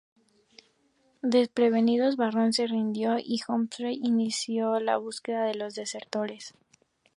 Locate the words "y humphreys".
3.19-3.99